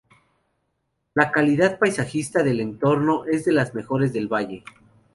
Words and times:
La 1.13 1.29
calidad 1.31 1.77
paisajística 1.77 2.41
del 2.41 2.59
entorno 2.59 3.25
es 3.25 3.45
de 3.45 3.51
las 3.51 3.75
mejores 3.75 4.11
del 4.13 4.27
valle. 4.27 4.63